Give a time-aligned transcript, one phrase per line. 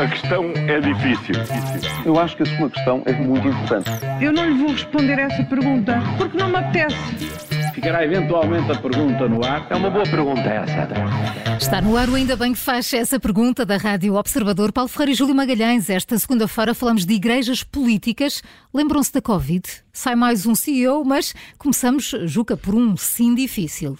[0.00, 1.34] A questão é difícil.
[2.04, 3.90] Eu acho que a sua questão é muito importante.
[4.22, 6.96] Eu não lhe vou responder essa pergunta porque não me apetece.
[7.74, 9.66] Ficará eventualmente a pergunta no ar.
[9.68, 10.88] É uma boa pergunta essa.
[11.56, 14.72] Está no ar o Ainda Bem que faz essa pergunta da Rádio Observador.
[14.72, 15.90] Paulo Ferreira e Júlio Magalhães.
[15.90, 18.40] Esta segunda-feira falamos de igrejas políticas.
[18.72, 19.64] Lembram-se da Covid?
[19.92, 23.98] Sai mais um CEO, mas começamos, Juca, por um sim difícil.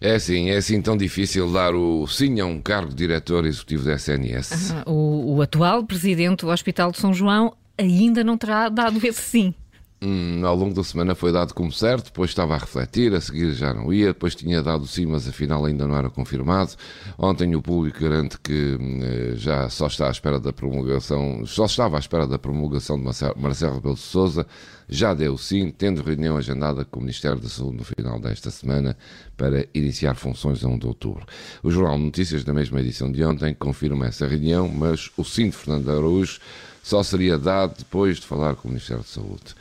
[0.00, 3.84] É assim, é assim tão difícil dar o sim a um cargo de diretor executivo
[3.84, 4.74] da SNS.
[4.86, 9.54] O, o atual presidente do Hospital de São João ainda não terá dado esse sim.
[10.00, 13.52] Hum, ao longo da semana foi dado como certo, depois estava a refletir, a seguir
[13.52, 16.76] já não ia, depois tinha dado sim, mas afinal ainda não era confirmado.
[17.18, 21.64] Ontem o público garante que hum, eh, já só está à espera da promulgação, só
[21.64, 23.02] estava à espera da promulgação de
[23.36, 24.46] Marcelo, Rebelo de Sousa,
[24.88, 28.96] já deu sim, tendo reunião agendada com o Ministério da Saúde no final desta semana
[29.36, 31.26] para iniciar funções a 1 de outubro.
[31.60, 35.50] O Jornal de Notícias, da mesma edição de ontem, confirma essa reunião, mas o sim
[35.50, 36.38] de Fernando Araújo
[36.82, 39.54] só seria dado depois de falar com o Ministério da Saúde.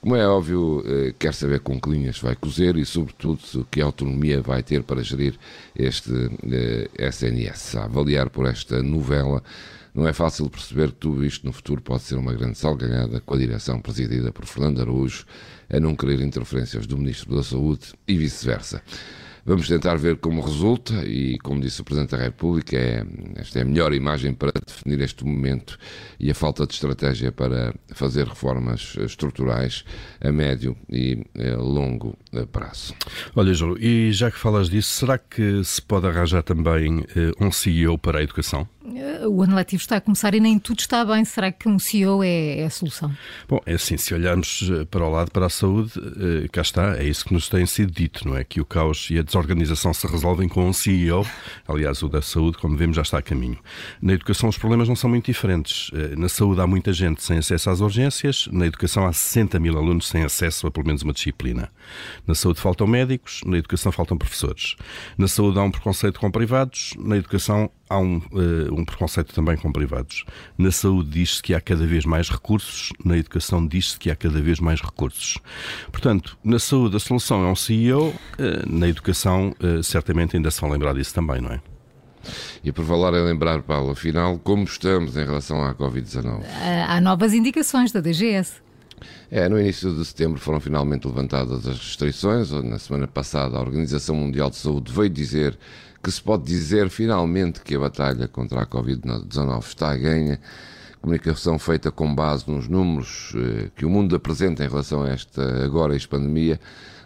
[0.00, 4.40] Como é óbvio, eh, quer saber com que linhas vai cozer e, sobretudo, que autonomia
[4.40, 5.38] vai ter para gerir
[5.76, 6.10] este
[6.98, 7.76] SNS.
[7.76, 9.42] A avaliar por esta novela,
[9.94, 13.34] não é fácil perceber que tudo isto no futuro pode ser uma grande salganhada com
[13.34, 15.26] a direção presidida por Fernando Araújo
[15.68, 18.82] a não querer interferências do Ministro da Saúde e vice-versa.
[19.44, 23.04] Vamos tentar ver como resulta e, como disse o Presidente da República, é,
[23.36, 25.78] esta é a melhor imagem para definir este momento
[26.18, 29.84] e a falta de estratégia para fazer reformas estruturais
[30.20, 32.16] a médio e a longo
[32.52, 32.94] prazo.
[33.34, 37.50] Olha, Júlio, e já que falas disso, será que se pode arranjar também eh, um
[37.50, 38.68] CEO para a educação?
[39.28, 41.24] O ano letivo está a começar e nem tudo está bem.
[41.24, 43.14] Será que um CEO é, é, a solução?
[43.48, 46.96] Bom, é assim, se olharmos eh, para o lado, para a saúde, eh, cá está,
[46.96, 48.42] é isso que nos tem sido dito, não é?
[48.42, 51.26] Que o caos e a desorganização se resolvem com um CEO.
[51.66, 53.58] Aliás, o da saúde, como vemos, já está a caminho.
[54.02, 55.90] Na educação, os problemas não são muito diferentes.
[55.94, 58.48] Eh, na saúde, há muita gente sem acesso às urgências.
[58.52, 61.70] Na educação, há 60 mil alunos sem acesso a pelo menos uma disciplina.
[62.26, 63.40] Na saúde, faltam médicos.
[63.46, 64.76] Na educação, faltam professores.
[65.16, 66.92] Na saúde, há um preconceito com privados.
[66.98, 70.24] Na educação, há um, uh, um preconceito também com privados.
[70.56, 74.40] Na saúde diz-se que há cada vez mais recursos, na educação diz-se que há cada
[74.40, 75.36] vez mais recursos.
[75.90, 80.50] Portanto, na saúde a solução é um CEO, uh, eh, na educação uh, certamente ainda
[80.50, 81.60] se vão lembrar disso também, não é?
[82.62, 86.42] E por falar em lembrar, Paulo, afinal, como estamos em relação à Covid-19?
[86.86, 88.60] Há novas indicações da DGS.
[89.30, 92.50] É, no início de setembro foram finalmente levantadas as restrições.
[92.50, 95.58] Na semana passada, a Organização Mundial de Saúde veio dizer
[96.02, 100.40] que se pode dizer finalmente que a batalha contra a Covid-19 está a ganha.
[101.00, 105.64] Comunicação feita com base nos números eh, que o mundo apresenta em relação a esta
[105.64, 106.60] agora ex-pandemia.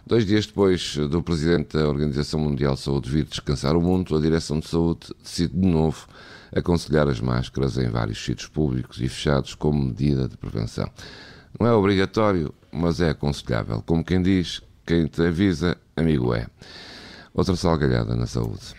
[0.05, 4.19] Dois dias depois do Presidente da Organização Mundial de Saúde vir descansar o mundo, a
[4.19, 6.07] Direção de Saúde decide de novo
[6.55, 10.89] aconselhar as máscaras em vários sítios públicos e fechados como medida de prevenção.
[11.59, 13.81] Não é obrigatório, mas é aconselhável.
[13.85, 16.47] Como quem diz, quem te avisa, amigo é.
[17.33, 18.73] Outra salgalhada na saúde.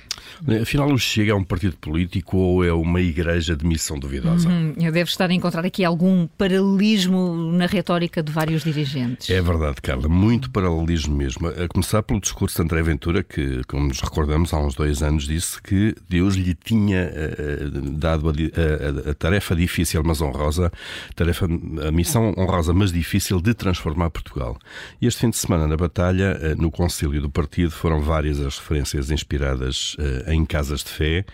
[0.60, 4.48] Afinal, o Chega é um partido político ou é uma igreja de missão duvidosa?
[4.48, 4.74] Uhum.
[4.76, 9.30] Deve estar a encontrar aqui algum paralelismo na retórica de vários dirigentes.
[9.30, 11.48] É verdade, Carla, muito paralelismo mesmo.
[11.48, 15.26] A começar pelo discurso de André Ventura, que, como nos recordamos, há uns dois anos
[15.26, 20.72] disse que Deus lhe tinha uh, dado a, a, a, tarefa difícil, mas honrosa,
[21.14, 24.58] tarefa, a missão honrosa, mas difícil de transformar Portugal.
[25.00, 28.58] E este fim de semana, na batalha, uh, no concílio do partido, foram várias as
[28.58, 31.24] referências inspiradas uh, em casas de fé.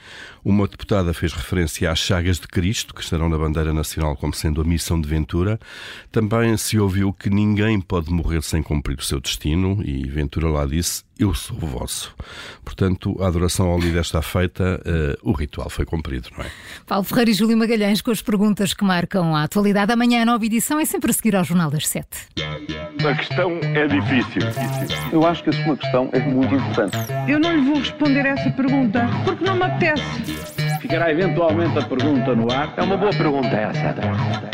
[0.44, 4.60] Uma deputada fez referência às chagas de Cristo, que estarão na bandeira nacional como sendo
[4.60, 5.58] a missão de Ventura.
[6.10, 10.66] Também se ouviu que ninguém pode morrer sem cumprir o seu destino, e Ventura lá
[10.66, 12.12] disse: Eu sou o vosso.
[12.64, 16.50] Portanto, a adoração ao líder está feita, uh, o ritual foi cumprido, não é?
[16.84, 19.92] Paulo Ferreira e Júlio Magalhães com as perguntas que marcam a atualidade.
[19.92, 22.26] Amanhã a nova edição é sempre a seguir ao Jornal das Sete.
[23.08, 24.42] A questão é difícil.
[25.12, 26.96] Eu acho que a sua questão é muito importante.
[27.28, 30.02] Eu não lhe vou responder essa pergunta porque não me apetece.
[30.80, 32.74] Ficará eventualmente a pergunta no ar.
[32.76, 34.51] É uma boa pergunta essa.